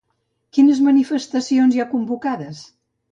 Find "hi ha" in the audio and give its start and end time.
1.77-1.87